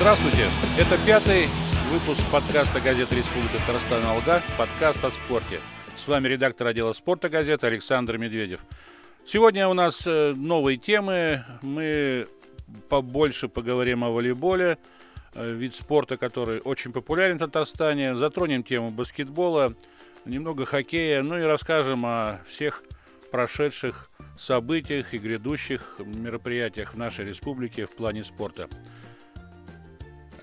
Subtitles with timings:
[0.00, 0.46] Здравствуйте!
[0.78, 1.46] Это пятый
[1.92, 5.60] выпуск подкаста газеты «Республика Татарстан Алга», подкаст о спорте.
[5.98, 8.60] С вами редактор отдела спорта газеты Александр Медведев.
[9.26, 11.44] Сегодня у нас э, новые темы.
[11.60, 12.28] Мы
[12.88, 14.78] побольше поговорим о волейболе,
[15.34, 18.16] э, вид спорта, который очень популярен в Татарстане.
[18.16, 19.74] Затронем тему баскетбола,
[20.24, 22.84] немного хоккея, ну и расскажем о всех
[23.30, 28.66] прошедших событиях и грядущих мероприятиях в нашей республике в плане спорта.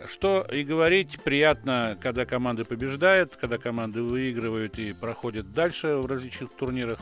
[0.10, 6.52] Что и говорить, приятно, когда команды побеждают, когда команды выигрывают и проходят дальше в различных
[6.54, 7.00] турнирах.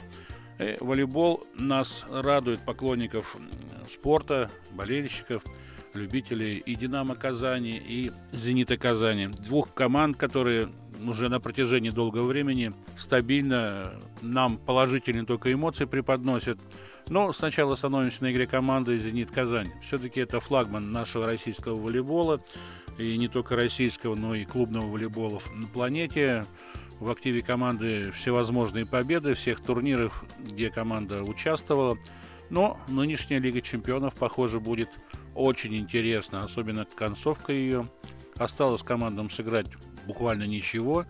[0.59, 3.35] И волейбол нас радует поклонников
[3.91, 5.43] спорта, болельщиков,
[5.93, 9.27] любителей и «Динамо Казани», и «Зенита Казани».
[9.27, 10.69] Двух команд, которые
[11.05, 16.57] уже на протяжении долгого времени стабильно нам положительные только эмоции преподносят.
[17.09, 19.71] Но сначала остановимся на игре команды «Зенит Казань».
[19.81, 22.41] Все-таки это флагман нашего российского волейбола,
[22.97, 26.45] и не только российского, но и клубного волейбола на планете.
[26.99, 31.97] В активе команды всевозможные победы всех турниров, где команда участвовала.
[32.49, 34.89] Но нынешняя Лига Чемпионов, похоже, будет
[35.35, 37.87] очень интересна, особенно концовка ее.
[38.37, 39.67] Осталось командам сыграть
[40.07, 41.05] буквально ничего.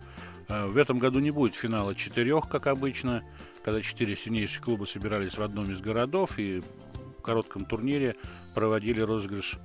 [0.48, 3.24] Э, в этом году не будет финала четырех, как обычно,
[3.64, 6.62] когда четыре сильнейших клуба собирались в одном из городов и
[7.18, 8.16] в коротком турнире
[8.54, 9.58] проводили розыгрыш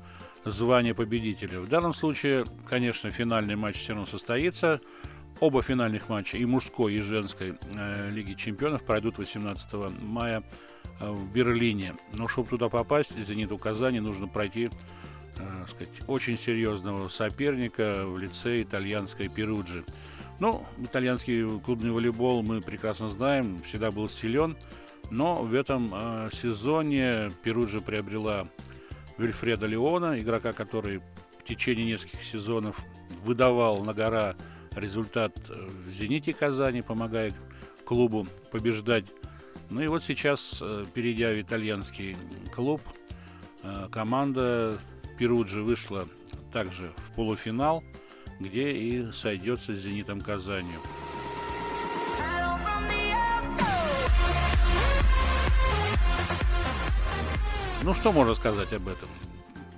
[0.45, 1.59] звания победителя.
[1.59, 4.81] В данном случае, конечно, финальный матч все равно состоится.
[5.39, 10.43] Оба финальных матча, и мужской, и женской э, Лиги Чемпионов, пройдут 18 мая
[10.99, 11.95] э, в Берлине.
[12.13, 14.69] Но чтобы туда попасть, «Зениту Казани» нужно пройти
[15.37, 19.83] э, сказать, очень серьезного соперника в лице итальянской Перуджи.
[20.41, 24.57] Ну, итальянский клубный волейбол мы прекрасно знаем, всегда был силен,
[25.11, 28.47] но в этом э, сезоне Перуджа приобрела
[29.19, 30.97] Вильфреда Леона, игрока, который
[31.37, 32.79] в течение нескольких сезонов
[33.23, 34.35] выдавал на гора
[34.71, 37.35] результат в «Зените» Казани, помогая
[37.85, 39.05] клубу побеждать.
[39.69, 42.17] Ну и вот сейчас, э, перейдя в итальянский
[42.51, 42.81] клуб,
[43.61, 44.79] э, команда
[45.19, 46.07] Перуджи вышла
[46.51, 47.83] также в полуфинал,
[48.41, 50.79] где и сойдется с «Зенитом» Казанью.
[57.83, 59.09] Ну, что можно сказать об этом?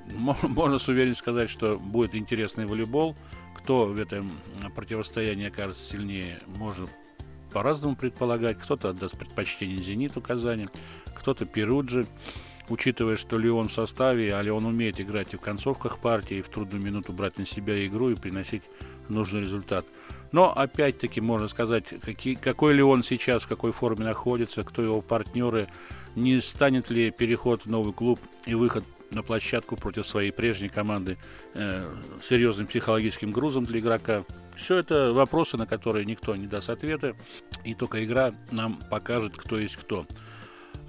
[0.07, 3.15] Можно с уверенностью сказать, что будет интересный волейбол.
[3.55, 4.31] Кто в этом
[4.75, 6.87] противостоянии окажется сильнее, можно
[7.53, 8.57] по-разному предполагать.
[8.57, 10.67] Кто-то отдаст предпочтение «Зениту» Казани,
[11.15, 12.05] кто-то «Перуджи».
[12.69, 16.49] Учитывая, что Леон в составе, а Леон умеет играть и в концовках партии, и в
[16.49, 18.63] трудную минуту брать на себя игру и приносить
[19.09, 19.85] нужный результат.
[20.31, 25.67] Но опять-таки можно сказать, какие, какой ли сейчас, в какой форме находится, кто его партнеры,
[26.15, 31.17] не станет ли переход в новый клуб и выход на площадку против своей прежней команды
[31.53, 31.87] э,
[32.23, 34.23] серьезным психологическим грузом для игрока.
[34.55, 37.15] Все это вопросы, на которые никто не даст ответа,
[37.63, 40.07] и только игра нам покажет, кто есть кто.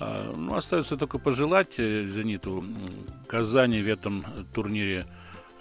[0.06, 2.62] А, ну, остается только пожелать э, «Зениту»
[3.26, 4.22] Казани в этом
[4.52, 5.06] турнире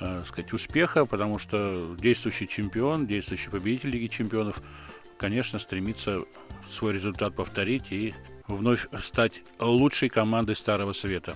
[0.01, 4.61] э, сказать, успеха, потому что действующий чемпион, действующий победитель Лиги чемпионов,
[5.17, 6.19] конечно, стремится
[6.69, 8.13] свой результат повторить и
[8.47, 11.35] вновь стать лучшей командой Старого Света.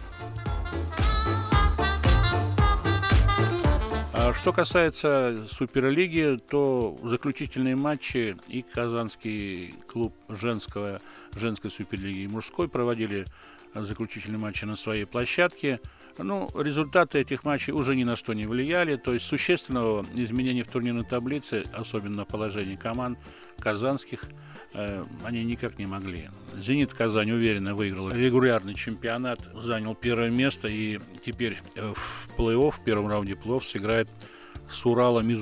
[4.33, 11.01] Что касается Суперлиги, то заключительные матчи и Казанский клуб женского,
[11.35, 13.25] женской Суперлиги и мужской проводили
[13.75, 15.79] заключительные матчи на своей площадке.
[16.17, 20.67] Ну, результаты этих матчей уже ни на что не влияли, то есть существенного изменения в
[20.67, 23.19] турнирной таблице, особенно положение команд
[23.59, 24.21] казанских,
[24.73, 26.29] э, они никак не могли.
[26.55, 32.83] «Зенит» Казань уверенно выиграл регулярный чемпионат, занял первое место и теперь э, в плей-офф, в
[32.83, 34.09] первом раунде плей-офф сыграет
[34.69, 35.41] с Уралом из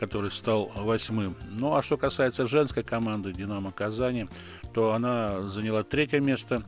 [0.00, 1.36] который стал восьмым.
[1.50, 4.28] Ну а что касается женской команды «Динамо Казани»,
[4.72, 6.62] то она заняла третье место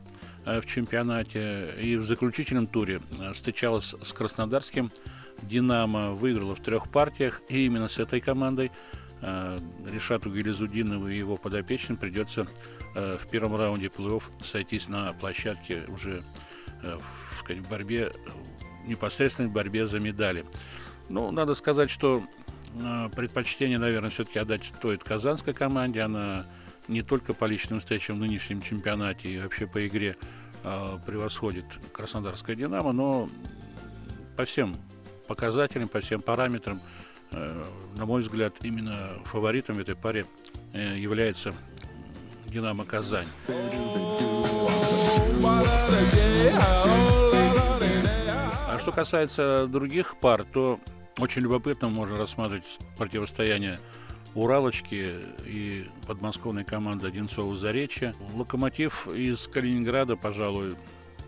[0.45, 4.91] э, в чемпионате и в заключительном туре э, встречалась с краснодарским
[5.41, 8.71] «Динамо», выиграла в трех партиях, и именно с этой командой
[9.21, 9.57] э,
[9.91, 12.45] Решату Гелизудинову и его подопечным придется
[12.93, 16.21] в первом раунде плей-офф сойтись на площадке уже
[16.83, 18.11] в борьбе,
[18.87, 20.45] непосредственной борьбе за медали.
[21.09, 22.23] Ну, надо сказать, что
[23.15, 26.01] предпочтение, наверное, все-таки отдать стоит казанской команде.
[26.01, 26.45] Она
[26.87, 30.17] не только по личным встречам в нынешнем чемпионате и вообще по игре
[30.63, 33.29] э, превосходит Краснодарская «Динамо», но
[34.35, 34.75] по всем
[35.27, 36.81] показателям, по всем параметрам,
[37.31, 37.63] э,
[37.95, 40.25] на мой взгляд, именно фаворитом этой паре
[40.73, 41.53] э, является
[42.47, 43.27] «Динамо Казань».
[48.83, 50.77] Что касается других пар, то
[51.19, 53.79] Очень любопытно можно рассматривать противостояние
[54.35, 58.15] Уралочки и подмосковной команды Одинцова Заречья.
[58.33, 60.75] Локомотив из Калининграда, пожалуй,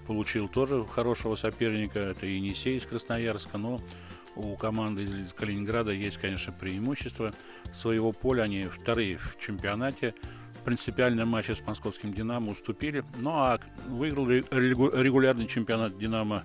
[0.07, 1.99] получил тоже хорошего соперника.
[1.99, 3.79] Это Енисей из Красноярска, но
[4.35, 7.31] у команды из Калининграда есть, конечно, преимущество
[7.73, 8.43] своего поля.
[8.43, 10.15] Они вторые в чемпионате.
[10.65, 13.05] Принципиальном матче с московским «Динамо» уступили.
[13.19, 16.43] Ну а выиграл регулярный чемпионат «Динамо»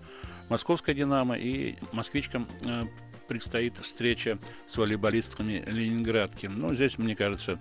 [0.50, 2.82] Московская «Динамо» и москвичкам э,
[3.28, 4.36] предстоит встреча
[4.66, 6.46] с волейболистками Ленинградки.
[6.46, 7.60] Но здесь, мне кажется,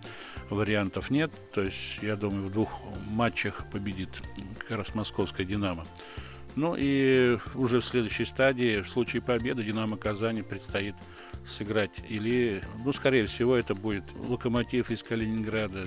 [0.50, 1.31] вариантов нет.
[1.53, 2.81] То есть, я думаю, в двух
[3.12, 4.09] матчах победит
[4.57, 5.86] как раз московская «Динамо».
[6.56, 10.95] Ну и уже в следующей стадии, в случае победы, «Динамо Казани» предстоит
[11.47, 11.91] сыграть.
[12.09, 15.86] Или, ну, скорее всего, это будет «Локомотив» из Калининграда.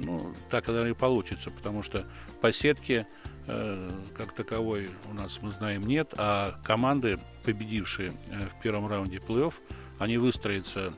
[0.00, 2.04] Ну, так, наверное, и получится, потому что
[2.40, 3.06] по сетке
[3.46, 9.54] как таковой у нас, мы знаем, нет, а команды, победившие э, в первом раунде плей-офф,
[9.98, 10.94] они выстроятся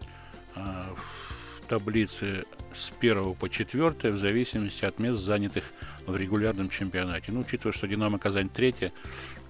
[0.55, 2.45] э, в таблице
[2.75, 5.65] с первого по четвертое в зависимости от мест, занятых
[6.07, 7.33] в регулярном чемпионате.
[7.33, 8.93] Ну, учитывая, что «Динамо Казань» третья,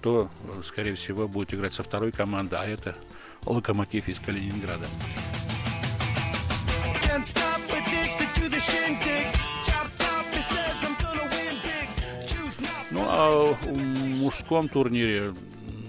[0.01, 0.29] то,
[0.63, 2.95] скорее всего, будет играть со второй командой, а это
[3.45, 4.85] «Локомотив» из Калининграда.
[13.07, 15.33] А в мужском турнире,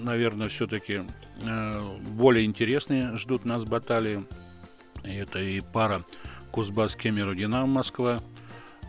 [0.03, 1.03] наверное, все-таки
[1.43, 4.25] э, более интересные ждут нас баталии.
[5.03, 6.03] Это и пара
[6.51, 8.21] Кузбасс Кемеру Динамо Москва.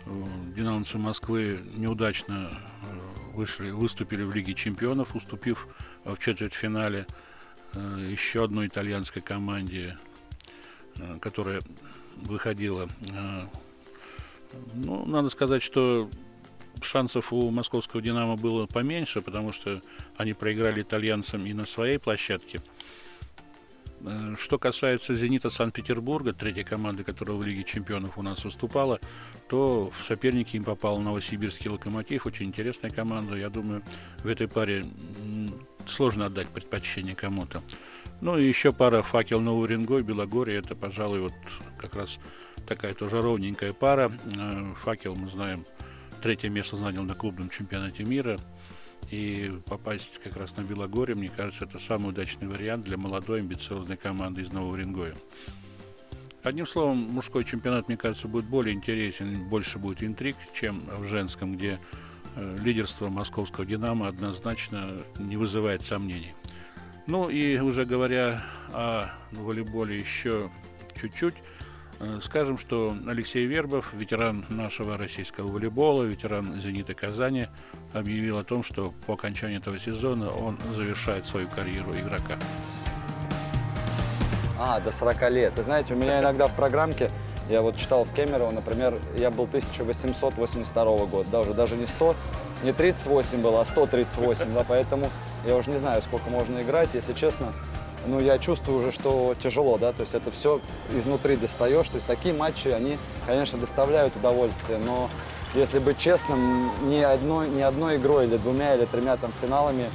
[0.06, 0.10] Э,
[0.56, 5.68] динамовцы Москвы неудачно э, вышли, выступили в Лиге чемпионов, уступив
[6.04, 7.06] в четвертьфинале
[7.74, 9.98] еще одной итальянской команде,
[11.20, 11.62] которая
[12.16, 12.88] выходила.
[14.74, 16.10] Ну, надо сказать, что
[16.84, 19.82] шансов у московского «Динамо» было поменьше, потому что
[20.18, 22.60] они проиграли итальянцам и на своей площадке.
[24.02, 29.00] Э, что касается «Зенита» Санкт-Петербурга, третьей команды, которая в Лиге чемпионов у нас выступала,
[29.50, 32.26] то в соперники им попал Новосибирский «Локомотив».
[32.26, 33.36] Очень интересная команда.
[33.36, 33.82] Я думаю,
[34.24, 34.86] в этой паре
[35.88, 37.62] сложно отдать предпочтение кому-то.
[38.22, 40.60] Ну и еще пара «Факел Новый Уренгой», «Белогорье».
[40.60, 41.34] Это, пожалуй, вот
[41.78, 42.20] как раз
[42.68, 44.12] такая тоже ровненькая пара.
[44.38, 45.66] Э, «Факел» мы знаем–
[46.22, 48.38] третье место занял на клубном чемпионате мира.
[49.12, 53.96] И попасть как раз на Белогорье, мне кажется, это самый удачный вариант для молодой амбициозной
[53.96, 55.16] команды из Нового Уренгоя.
[56.44, 61.56] Одним словом, мужской чемпионат, мне кажется, будет более интересен, больше будет интриг, чем в женском,
[61.56, 61.80] где
[62.36, 64.86] э, лидерство московского «Динамо» однозначно
[65.20, 66.34] не вызывает сомнений.
[67.06, 68.44] Ну и уже говоря
[68.74, 70.50] о волейболе еще
[71.00, 71.36] чуть-чуть,
[72.22, 77.48] скажем, что Алексей Вербов, ветеран нашего российского волейбола, ветеран «Зенита Казани»,
[77.94, 82.38] объявил о том, что по окончании этого сезона он завершает свою карьеру игрока.
[84.60, 85.54] А, до 40 лет.
[85.56, 87.12] Вы знаете, у меня иногда в программке,
[87.50, 92.16] я вот читал в Кемерово, например, я был 1882 года, да, уже даже не 100,
[92.64, 95.10] не 38 было, а 138, да, поэтому
[95.46, 97.54] я уже не знаю, сколько можно играть, если честно
[98.06, 100.62] ну, я чувствую уже, что тяжело, да, то есть это все
[100.94, 105.10] изнутри достаешь, то есть такие матчи, они, конечно, доставляют удовольствие, но
[105.54, 109.90] если быть честным, ни одной, ни одной игрой или двумя или тремя там финалами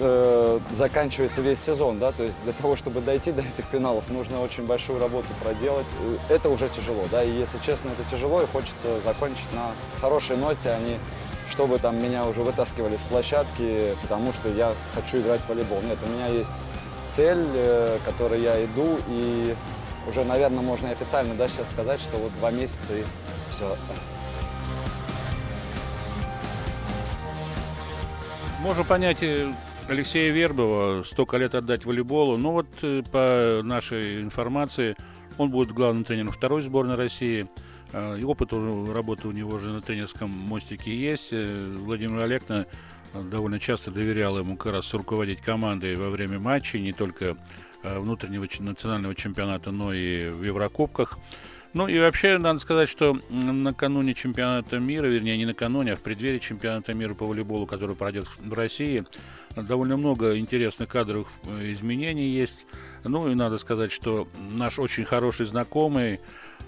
[0.00, 4.42] э, заканчивается весь сезон, да, то есть для того, чтобы дойти до этих финалов, нужно
[4.42, 5.86] очень большую работу проделать.
[6.28, 10.70] Это уже тяжело, да, и если честно, это тяжело, и хочется закончить на хорошей ноте,
[10.70, 10.98] а не
[11.48, 15.80] чтобы там меня уже вытаскивали с площадки, потому что я хочу играть в волейбол.
[15.82, 16.60] Нет, у меня есть
[17.08, 19.54] цель, э, которой я иду, и
[20.08, 23.02] уже, наверное, можно официально да, сейчас сказать, что вот два месяца и
[23.50, 23.76] все.
[28.62, 29.52] Можно понять э,
[29.88, 32.36] Алексея Вербова, столько лет отдать волейболу.
[32.36, 34.96] Ну вот э, по нашей информации,
[35.38, 37.46] он будет главным тренером второй сборной России.
[38.18, 41.30] И опыт работы у него уже на тренерском мостике есть.
[41.30, 42.66] Владимир Олегна
[43.14, 47.36] довольно часто доверял ему как раз руководить командой во время матчей, не только
[47.82, 51.18] э, внутреннего национального чемпионата, но и в Еврокубках.
[51.76, 56.38] Ну и вообще, надо сказать, что накануне чемпионата мира, вернее, не накануне, а в преддверии
[56.38, 59.04] чемпионата мира по волейболу, который пройдет в России,
[59.54, 62.66] довольно много интересных кадровых э, изменений есть.
[63.04, 66.20] Ну и надо сказать, что наш очень хороший знакомый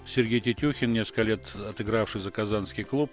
[0.05, 3.11] Сергей Тетюхин, несколько лет отыгравший за Казанский клуб,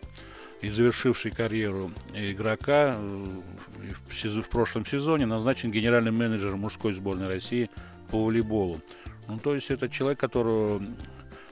[0.62, 7.70] и завершивший карьеру игрока э, в прошлом сезоне назначен генеральным менеджером мужской сборной России
[8.10, 8.80] по волейболу.
[9.28, 10.82] Ну, то есть это человек, которого,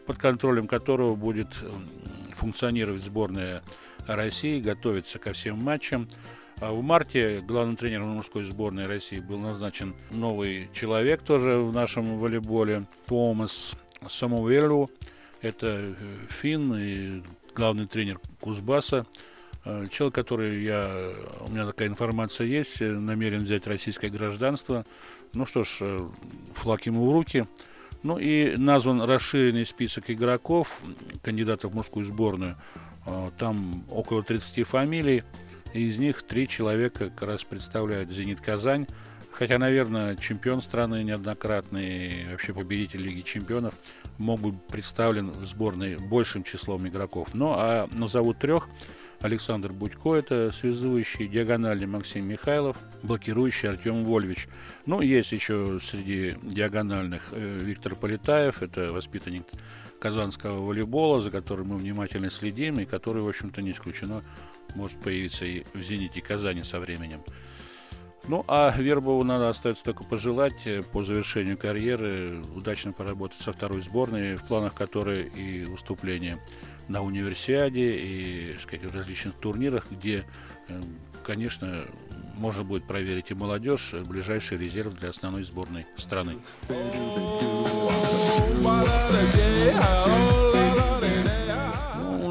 [0.06, 1.48] под контролем которого будет
[2.32, 3.62] функционировать сборная
[4.06, 6.08] России, готовиться ко всем матчам.
[6.60, 12.18] А в марте главным тренером мужской сборной России был назначен новый человек тоже в нашем
[12.18, 13.72] волейболе, Томас
[14.08, 14.88] Самуэлю.
[15.42, 15.94] Это э,
[16.40, 17.22] фин и
[17.54, 19.06] главный тренер Кузбасса.
[19.64, 21.12] Э, человек, который я,
[21.46, 24.84] у меня такая информация есть, э, намерен взять российское гражданство.
[25.32, 26.08] Ну что ж,
[26.54, 27.46] флаг ему в руки.
[28.02, 30.80] Ну и назван расширенный список игроков,
[31.22, 32.56] кандидатов в мужскую сборную.
[33.38, 35.24] Там около 30 фамилий.
[35.72, 38.86] Из них три человека как раз представляют «Зенит Казань».
[39.32, 43.74] Хотя, наверное, чемпион страны неоднократный, вообще победитель Лиги чемпионов
[44.18, 47.28] мог быть представлен в сборной большим числом игроков.
[47.34, 48.68] Ну, а назовут трех.
[49.20, 54.48] Александр Будько, это связующий, диагональный Максим Михайлов, блокирующий Артем Вольвич.
[54.84, 59.44] Ну, есть еще среди диагональных э, Виктор Полетаев, это воспитанник
[59.98, 64.22] казанского волейбола, за которым мы внимательно следим, и который, в общем-то, не исключено,
[64.74, 67.22] может появиться и в «Зените» Казани со временем.
[68.26, 73.82] Ну, а Вербову надо остается только пожелать э, по завершению карьеры удачно поработать со второй
[73.82, 76.38] сборной, в планах которой и выступления
[76.88, 80.24] на универсиаде, и сказать, в различных турнирах, где,
[80.68, 80.80] э,
[81.22, 81.82] конечно,
[82.36, 86.36] можно будет проверить и молодежь, ближайший резерв для основной сборной страны.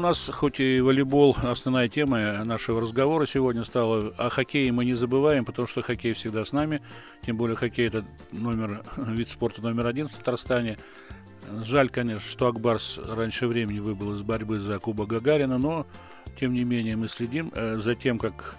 [0.04, 5.46] Нас хоть и волейбол основная тема нашего разговора сегодня стала, о хоккее мы не забываем,
[5.46, 6.82] потому что хоккей всегда с нами,
[7.24, 10.76] тем более хоккей это номер, вид спорта номер один в Татарстане.
[11.62, 15.86] Жаль, конечно, что Акбарс раньше времени выбыл из борьбы за Куба Гагарина, но
[16.38, 18.56] тем не менее мы следим э, за тем, как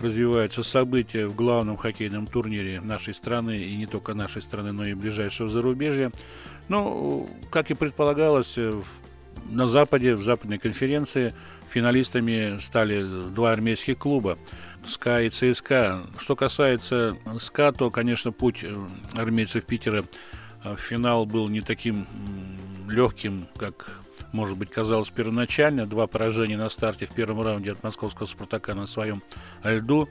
[0.00, 4.94] развиваются события в главном хоккейном турнире нашей страны, и не только нашей страны, но и
[4.94, 6.12] ближайшего зарубежья.
[6.68, 8.72] Ну, как и предполагалось, э,
[9.48, 11.34] на Западе, в западной конференции
[11.70, 13.02] финалистами стали
[13.34, 14.38] два армейских клуба
[14.84, 16.02] СКА и ЦСКА.
[16.18, 18.72] Что касается СКА, то, конечно, путь э,
[19.14, 20.04] армейцев Питера
[20.64, 22.06] в финал был не таким
[22.88, 24.00] легким, как
[24.32, 25.86] может быть, казалось первоначально.
[25.86, 29.22] Два поражения на старте в первом раунде от московского «Спартака» на своем
[29.64, 30.08] льду.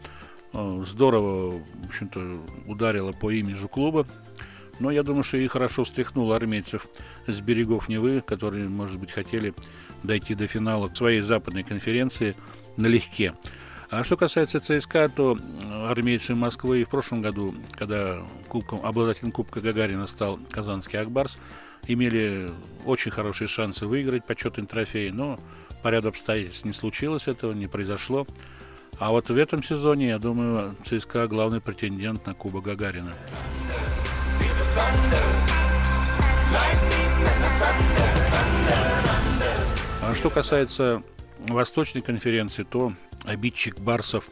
[0.53, 4.07] Э, здорово, в общем-то, ударило по имиджу клуба.
[4.79, 6.87] Но я думаю, что и хорошо встряхнуло армейцев
[7.25, 9.53] с берегов Невы, которые, может быть, хотели
[10.03, 12.35] дойти до финала своей западной конференции
[12.77, 13.33] налегке.
[13.89, 15.37] А что касается ЦСКА, то
[15.87, 21.37] армейцы Москвы и в прошлом году, когда кубком, обладателем Кубка Гагарина стал казанский Акбарс,
[21.87, 22.51] имели
[22.85, 25.39] очень хорошие шансы выиграть почетный трофей, но
[25.83, 28.27] по ряду обстоятельств не случилось этого, не произошло.
[28.99, 33.13] А вот в этом сезоне, я думаю, ЦСКА главный претендент на Кубок Гагарина.
[40.01, 41.03] А что касается
[41.39, 42.93] Восточной конференции, то
[43.25, 44.29] обидчик Барсов,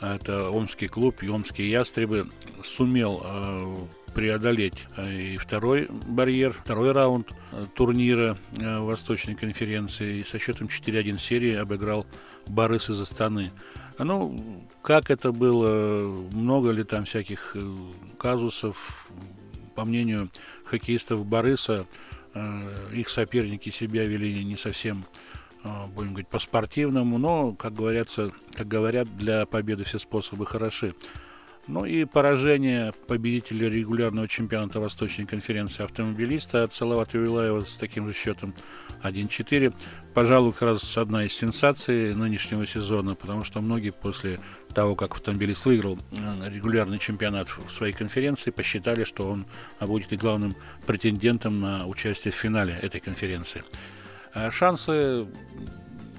[0.00, 2.28] это Омский клуб, и Омские ястребы,
[2.64, 3.76] сумел э,
[4.12, 10.18] преодолеть э, и второй барьер, второй раунд э, турнира э, Восточной конференции.
[10.18, 12.06] И со счетом 4-1 серии обыграл
[12.46, 13.50] Барыс из Астаны.
[13.98, 17.56] Ну, как это было, много ли там всяких
[18.18, 19.06] казусов,
[19.74, 20.30] по мнению
[20.64, 21.86] хоккеистов Барыса,
[22.92, 25.04] их соперники себя вели не совсем
[25.94, 30.94] будем говорить, по-спортивному, но, как говорятся, как говорят, для победы все способы хороши.
[31.68, 38.14] Ну и поражение победителя регулярного чемпионата Восточной конференции автомобилиста от Салавата Юлаева с таким же
[38.14, 38.52] счетом
[39.04, 39.72] 1-4.
[40.12, 44.40] Пожалуй, как раз одна из сенсаций нынешнего сезона, потому что многие после
[44.72, 49.46] того, как автомобилист выиграл э, регулярный чемпионат в своей конференции, посчитали, что он
[49.80, 53.62] будет и главным претендентом на участие в финале этой конференции.
[54.34, 55.26] А шансы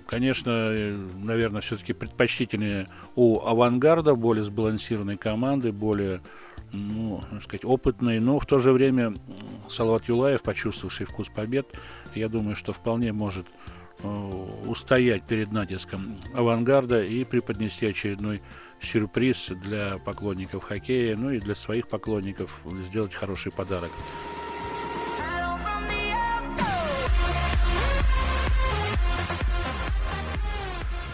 [0.05, 0.75] Конечно,
[1.23, 6.21] наверное, все-таки предпочтительнее у авангарда, более сбалансированной команды, более
[6.71, 9.15] ну, сказать, опытной, но в то же время
[9.69, 11.67] Салават Юлаев, почувствовавший вкус побед,
[12.13, 13.82] я думаю, что вполне может э,
[14.65, 18.41] устоять перед натиском авангарда и преподнести очередной
[18.81, 23.91] сюрприз для поклонников хоккея, ну и для своих поклонников сделать хороший подарок.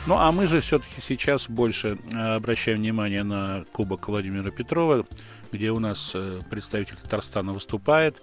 [0.10, 5.06] Ну, а мы же все-таки сейчас больше э, обращаем внимание на Кубок Владимира Петрова,
[5.52, 8.20] где у нас э, представитель Татарстана выступает.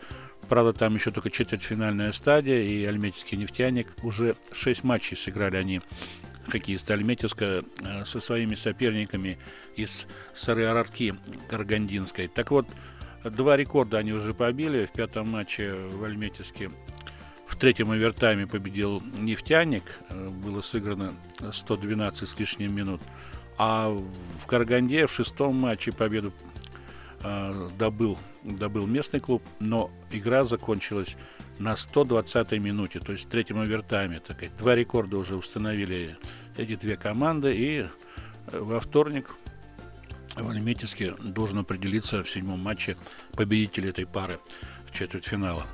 [0.49, 5.81] Правда, там еще только четвертьфинальная стадия, и альметьевский нефтяник уже шесть матчей сыграли они
[6.49, 9.39] хоккеисты Альметьевска э, со своими соперниками
[9.75, 11.15] из Сары-Арарки
[11.49, 12.29] Каргандинской.
[12.29, 12.69] Так вот,
[13.25, 16.71] два рекорда они уже побили в пятом матче в Альметьевске
[17.47, 19.85] в третьем овертайме победил «Нефтяник».
[20.09, 21.15] Э, было сыграно
[21.53, 23.01] 112 с лишним минут.
[23.59, 26.33] А в Караганде в шестом матче победу
[27.23, 31.17] э, добыл, добыл местный клуб, но игра закончилась
[31.59, 34.21] на 120-й минуте, то есть в третьем овертайме.
[34.21, 36.17] Так, два рекорда уже установили
[36.57, 39.35] эти две команды, и э, во вторник
[40.37, 42.97] в Альметьевске должен определиться в седьмом матче
[43.33, 44.39] победитель этой пары
[44.87, 45.65] в четвертьфинала.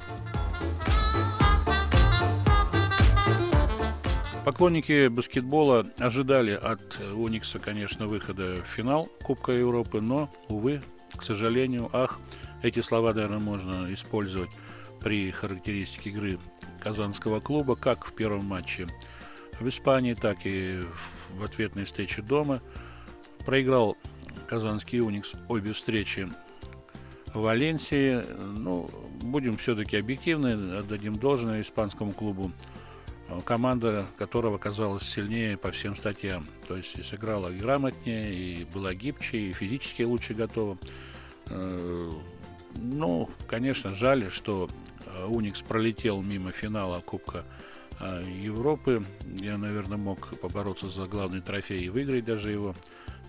[4.44, 10.82] Поклонники баскетбола ожидали от Уникса, конечно, выхода в финал Кубка Европы, но, увы,
[11.16, 12.20] к сожалению, ах,
[12.62, 14.50] эти слова, наверное, можно использовать
[15.00, 16.38] при характеристике игры
[16.80, 18.86] казанского клуба, как в первом матче
[19.60, 20.80] в Испании, так и
[21.36, 22.60] в ответной встрече дома.
[23.44, 23.96] Проиграл
[24.46, 26.28] казанский Уникс обе встречи
[27.34, 28.22] в Валенсии.
[28.40, 28.88] Ну,
[29.22, 32.52] будем все-таки объективны, отдадим должное испанскому клубу
[33.44, 36.46] команда которого казалась сильнее по всем статьям.
[36.68, 40.78] То есть и сыграла грамотнее, и была гибче, и физически лучше готова.
[41.46, 42.10] Э,
[42.76, 44.68] ну, конечно, жаль, что
[45.06, 47.44] э, Уникс пролетел мимо финала Кубка
[48.00, 49.04] э, Европы.
[49.38, 52.74] Я, наверное, мог побороться за главный трофей и выиграть даже его,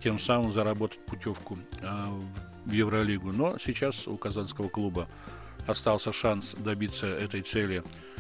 [0.04, 1.58] тем самым заработать путевку
[2.66, 3.32] в Евролигу.
[3.32, 5.08] Но сейчас у казанского клуба
[5.66, 8.13] остался шанс добиться этой цели– Э,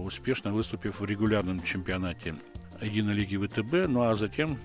[0.00, 2.34] успешно выступив в регулярном чемпионате
[2.80, 4.58] единой лиги ВТБ, ну а затем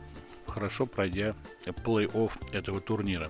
[0.48, 1.36] хорошо пройдя
[1.66, 3.30] плей-офф этого турнира.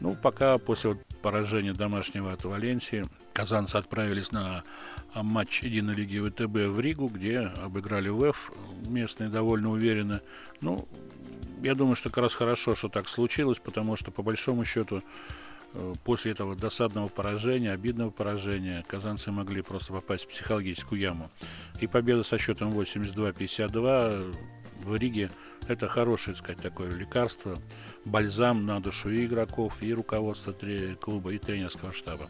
[0.00, 4.62] Ну, пока после поражения домашнего от Валенсии казанцы отправились на
[5.14, 8.52] матч единой лиги ВТБ в Ригу, где обыграли ВЭФ
[8.86, 10.20] местные довольно уверенно.
[10.60, 10.88] Ну,
[11.62, 15.02] я думаю, что как раз хорошо, что так случилось, потому что по большому счету Э,
[16.04, 21.30] после этого досадного поражения, обидного поражения, казанцы могли просто попасть в психологическую яму.
[21.80, 24.34] И победа со счетом 82-52
[24.84, 25.30] в Риге–
[25.68, 27.58] это хорошее, так сказать, такое лекарство,
[28.04, 30.54] бальзам на душу и игроков, и руководства
[31.00, 32.28] клуба, и тренерского штаба.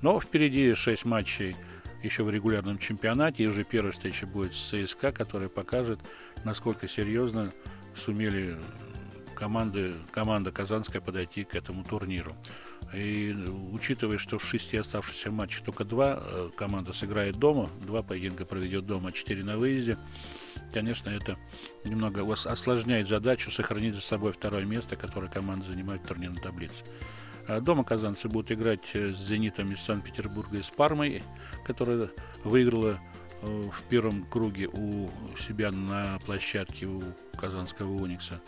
[0.00, 1.56] Но впереди 6 матчей
[2.02, 5.98] еще в регулярном чемпионате, и уже первая встреча будет с ЦСКА, которая покажет,
[6.44, 7.52] насколько серьезно
[7.96, 8.56] сумели
[9.34, 12.34] команды, команда Казанская подойти к этому турниру.
[12.94, 13.34] И
[13.72, 18.86] учитывая, что в шести оставшихся матчах только два э, команда сыграет дома, два поединка проведет
[18.86, 19.98] дома, четыре на выезде,
[20.72, 21.36] конечно, это
[21.84, 26.84] немного осложняет задачу сохранить за собой второе место, которое команда занимает в турнирной таблице.
[27.46, 31.22] А дома казанцы будут играть э, с «Зенитом» из Санкт-Петербурга и с «Пармой»,
[31.66, 32.10] которая
[32.44, 33.00] выиграла
[33.42, 35.10] э, в первом круге у
[35.46, 37.02] себя на площадке у
[37.38, 38.40] казанского «Уникса».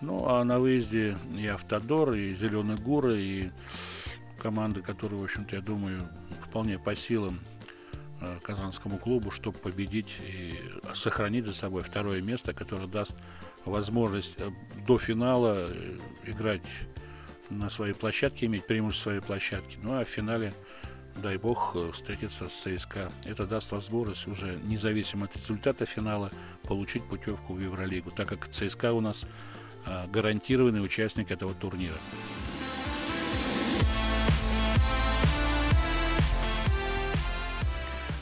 [0.00, 3.50] Ну, а на выезде и Автодор, и Зеленый Гуры, и
[4.38, 6.08] команды, которые, в общем-то, я думаю,
[6.42, 7.38] вполне по силам
[8.22, 10.54] э, казанскому клубу, чтобы победить и
[10.94, 13.14] сохранить за собой второе место, которое даст
[13.66, 14.50] возможность э,
[14.86, 16.62] до финала э, играть
[17.50, 19.78] на своей площадке, иметь преимущество своей площадки.
[19.82, 20.54] Ну а в финале,
[21.16, 23.12] дай бог, встретиться с ЦСКА.
[23.26, 26.30] Это даст возможность уже, независимо от результата финала,
[26.62, 29.26] получить путевку в Евролигу, так как ЦСКА у нас
[30.12, 31.94] гарантированный участник этого турнира.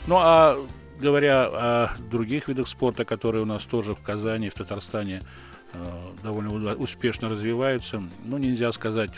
[0.09, 0.57] Ну а
[0.99, 5.21] говоря о других видах спорта, которые у нас тоже в Казани, в Татарстане
[5.73, 5.77] э,
[6.23, 9.11] довольно успешно развиваются, ну нельзя сказать,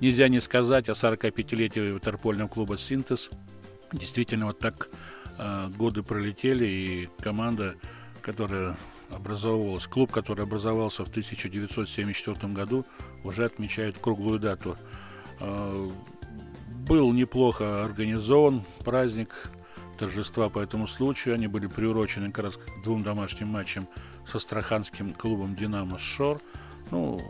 [0.00, 3.28] нельзя не сказать о 45-летии ватерпольного клуба «Синтез».
[3.92, 4.88] Действительно, вот так
[5.38, 7.74] э, годы пролетели, и команда,
[8.22, 8.76] которая
[9.16, 12.84] образовывалась, клуб, который образовался в 1974 году,
[13.24, 14.76] уже отмечает круглую дату.
[15.40, 15.90] А,
[16.88, 19.50] был неплохо организован праздник,
[19.98, 21.34] торжества по этому случаю.
[21.34, 23.88] Они были приурочены как раз к двум домашним матчам
[24.26, 26.40] со астраханским клубом «Динамо Шор».
[26.90, 27.20] Ну,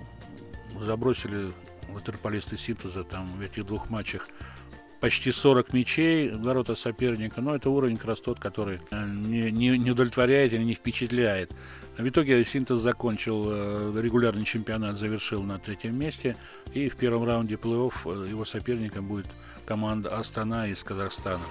[0.81, 1.53] забросили
[1.89, 4.29] ватерполисты Синтеза там в этих двух матчах
[5.01, 9.51] почти 40 мячей в ворота соперника, но это уровень как раз тот, который э, не,
[9.51, 11.53] не, не удовлетворяет или не впечатляет.
[11.99, 16.37] В итоге Синтез закончил э, регулярный чемпионат, завершил на третьем месте,
[16.73, 19.27] и в первом раунде плей-офф э, его соперником будет
[19.65, 21.45] команда Астана из Казахстана.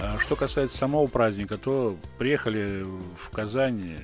[0.00, 2.84] А что касается самого праздника, то приехали
[3.16, 3.96] в Казань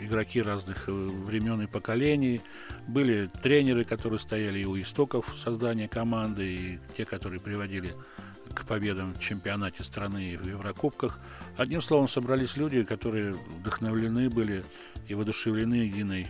[0.00, 2.40] игроки разных э, времен и поколений.
[2.86, 7.94] Были тренеры, которые стояли и у истоков создания команды, и те, которые приводили
[8.54, 11.18] к победам в чемпионате страны и в Еврокубках.
[11.56, 14.64] Одним словом, собрались люди, которые вдохновлены были
[15.08, 16.28] и воодушевлены единой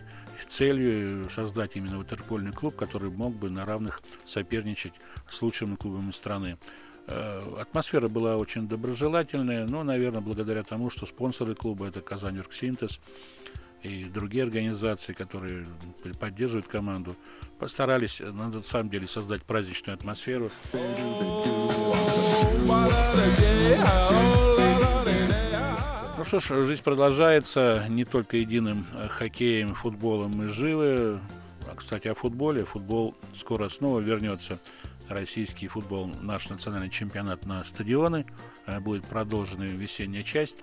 [0.55, 4.93] целью создать именно ватерпольный клуб, который мог бы на равных соперничать
[5.29, 6.59] с лучшими клубами страны.
[7.07, 12.99] Э, атмосфера была очень доброжелательная, но, наверное, благодаря тому, что спонсоры клуба это Казань Синтез
[13.83, 15.67] и другие организации, которые
[16.19, 17.17] поддерживают команду,
[17.59, 20.51] постарались на самом деле создать праздничную атмосферу.
[26.17, 31.21] Ну что ж, жизнь продолжается не только единым э, хоккеем, футболом мы живы.
[31.71, 32.65] А, кстати, о футболе.
[32.65, 34.59] Футбол скоро снова вернется
[35.09, 38.27] российский футбол, наш национальный чемпионат на стадионы.
[38.67, 40.59] Э, будет продолжена весенняя часть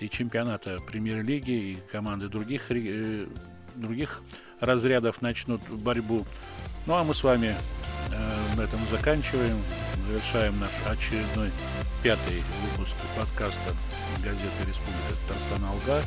[0.00, 3.26] и чемпионата премьер-лиги, и команды других, э,
[3.74, 4.22] других
[4.60, 6.26] разрядов начнут борьбу.
[6.86, 7.54] Ну а мы с вами
[8.12, 9.60] э, на этом заканчиваем,
[10.06, 11.50] завершаем наш очередной
[12.02, 13.74] пятый выпуск подкаста
[14.22, 16.02] газеты «Республика Татарстан Алга».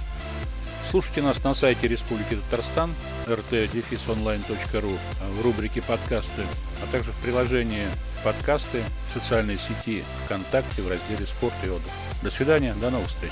[0.91, 2.93] Слушайте нас на сайте Республики Татарстан,
[3.25, 4.99] rt-online.ru,
[5.31, 6.41] в рубрике «Подкасты»,
[6.83, 7.87] а также в приложении
[8.25, 11.89] «Подкасты» в социальной сети ВКонтакте в разделе «Спорт и отдых».
[12.21, 13.31] До свидания, до новых встреч.